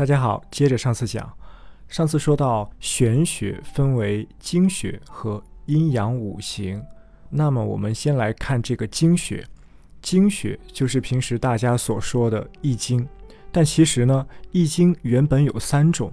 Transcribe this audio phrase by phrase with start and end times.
[0.00, 1.30] 大家好，接着上次讲，
[1.86, 6.82] 上次说到玄学分为经学和阴阳五行，
[7.28, 9.46] 那么我们先来看这个经学。
[10.00, 13.04] 经学就是平时大家所说的《易经》，
[13.52, 16.10] 但其实呢，《易经》原本有三种，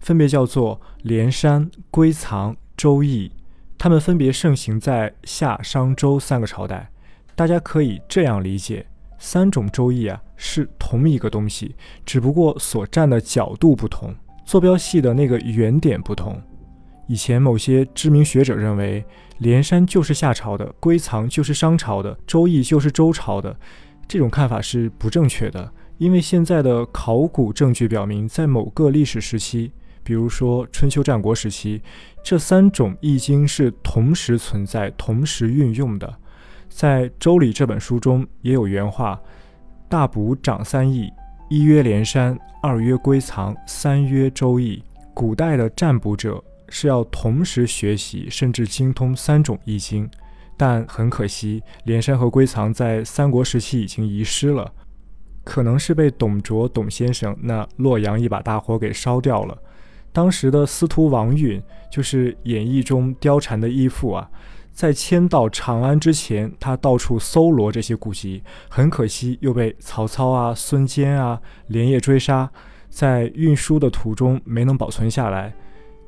[0.00, 3.30] 分别叫做连山、归藏、周易，
[3.78, 6.90] 它们分别盛行在夏、商、周三个朝代。
[7.36, 8.84] 大家可以这样理解。
[9.20, 14.12] 三种周易啊是同一个东西，只不过所站的角度不同，
[14.44, 16.42] 坐标系的那个原点不同。
[17.06, 19.04] 以前某些知名学者认为，
[19.38, 23.54] 连山就是夏朝的，归藏就是商朝的，周易就是周朝的。
[24.08, 29.70] 这种看法是不正确的，因为现在的考古证据表明，在某个历史时期，
[30.02, 31.82] 比如说春秋战国时期，
[32.22, 36.19] 这三种易经是同时存在、同时运用的。
[36.70, 39.20] 在《周礼》这本书中也有原话
[39.90, 41.12] ：“大补长三易，
[41.50, 50.08] 一曰连山，二曰归藏，三曰周易。”古代的占卜者是要同时学习甚至精通三种易经，
[50.56, 54.72] 但很可惜，连山和归藏在三国时期已经遗失了，
[55.44, 59.58] 可能是被董卓董先生那洛阳一把大火给烧掉了。
[60.12, 64.30] 当时的司徒王允就是演义中貂蝉的义父啊。
[64.80, 72.50] 在迁到长安之前，他到处搜罗这些古籍，很可惜又被曹操啊、孙坚啊连夜追杀，
[72.88, 75.52] 在运输的途中没能保存下来，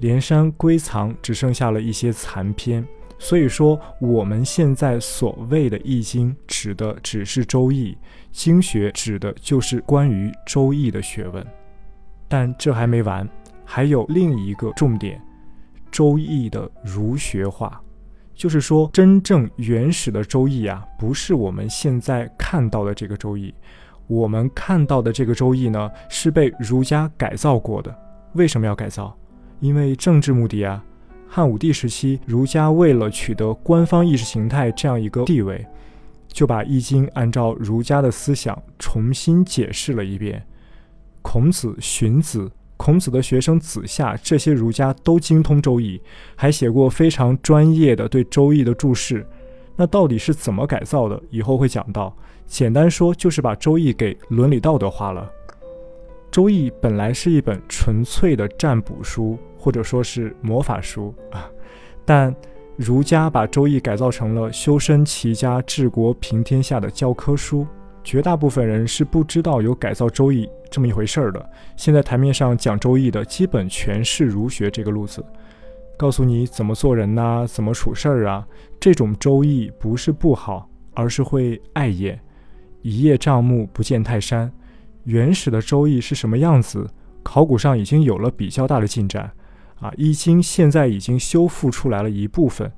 [0.00, 2.84] 连山归藏只剩下了一些残篇。
[3.20, 7.92] 所以说，我们现在所谓的《易经》指的只是《周易》，
[8.32, 11.46] 经学指的就是关于《周易》的学问。
[12.26, 13.28] 但这还没完，
[13.64, 15.18] 还有另一个重点，
[15.92, 17.80] 《周易》的儒学化。
[18.36, 23.52] 就是说，真正原始的周易啊，不是我们现在看到的这个周易。
[24.06, 27.92] 我们看到的这个周易呢，是被儒家改造过的。
[28.34, 29.16] 为什么要改造？
[29.58, 30.84] 因为政治目的啊。
[31.26, 35.66] 汉武帝时期，儒家为了取得官方意识形态这样一个地位，
[36.28, 40.46] 就把《易经》按照儒家的思想重新解释了一遍。
[41.22, 42.48] 孔子、荀子。
[42.86, 45.98] 孔子的学生子夏，这些儒家都精通《周易》，
[46.36, 49.26] 还写过非常专业的对《周易》的注释。
[49.74, 51.20] 那到底是怎么改造的？
[51.28, 52.16] 以后会讲到。
[52.46, 55.28] 简单说，就是把《周易》给伦理道德化了。
[56.30, 61.50] 《周易》本来是一本纯粹的占卜书，或者说是魔法书啊，
[62.04, 62.32] 但
[62.76, 67.66] 儒家把《周易》改造成了修身齐家治国平天下的教科书。
[68.06, 71.50] 绝大部分人是不知道有改造《周易》这么一回事儿的。
[71.76, 75.26] 现在台面上讲《周易》的，基本全是儒学这个路子，
[75.96, 78.46] 告诉你怎么做人呐，怎么处事儿啊。
[78.78, 82.16] 这种《周易》不是不好，而是会碍眼。
[82.82, 84.52] 一叶障目，不见泰山。
[85.02, 86.88] 原始的《周易》是什么样子？
[87.24, 89.28] 考古上已经有了比较大的进展
[89.80, 92.70] 啊，《易经》现在已经修复出来了一部分。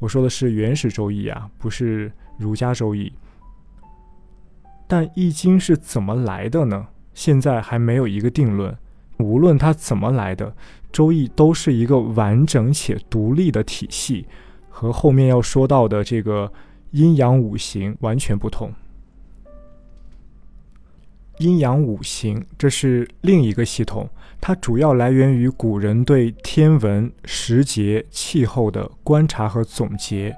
[0.00, 3.08] 我说的是原始《周易》啊，不是儒家《周易》。
[4.90, 6.88] 但《易经》是怎么来的呢？
[7.14, 8.76] 现在还没有一个定论。
[9.18, 10.50] 无论它怎么来的，
[10.90, 14.26] 《周易》都是一个完整且独立的体系，
[14.68, 16.52] 和后面要说到的这个
[16.90, 18.72] 阴阳五行完全不同。
[21.38, 30.36] 阴阳五行这是另一个系统，它主要来源于古人对天文、时节、气候的观察和总结。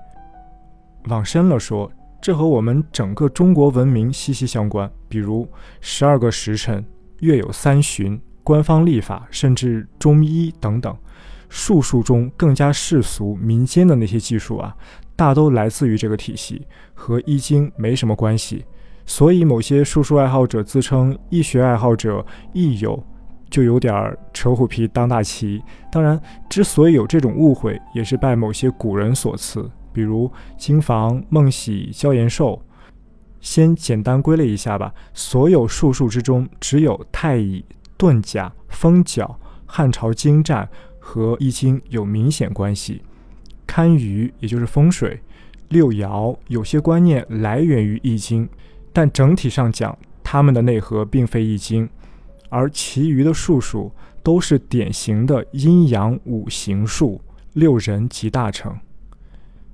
[1.04, 1.90] 往深了说。
[2.22, 5.46] 这和我们整个中国文明息息相关，比如
[5.80, 6.82] 十二个时辰、
[7.18, 10.96] 月有三旬、官方历法，甚至中医等等。
[11.48, 14.72] 术数中更加世俗、民间的那些技术啊，
[15.16, 18.64] 大都来自于这个体系，和易经没什么关系。
[19.04, 23.04] 所以，某些术数爱好者自称易学爱好者、易友，
[23.50, 25.60] 就有点扯虎皮当大旗。
[25.90, 26.18] 当然，
[26.48, 29.68] 之所以有这种误会，也是拜某些古人所赐。
[29.92, 32.62] 比如金房、孟喜、焦延寿，
[33.40, 34.92] 先简单归类一下吧。
[35.12, 37.64] 所有术数之中，只有太乙、
[37.98, 40.68] 遁甲、风角、汉朝经战
[40.98, 43.02] 和易经有明显关系。
[43.66, 45.20] 堪舆也就是风水、
[45.68, 48.48] 六爻有些观念来源于易经，
[48.92, 51.88] 但整体上讲，它们的内核并非易经，
[52.50, 53.90] 而其余的术数
[54.22, 57.20] 都是典型的阴阳五行术，
[57.54, 58.76] 六人集大成。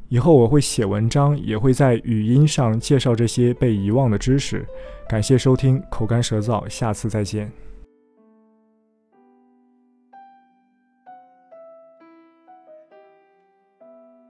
[0.09, 4.67] 以后我会写文章，也会在语音上介绍这些被遗忘的知识。
[5.09, 7.51] 感谢收听，口干舌燥，下次再见。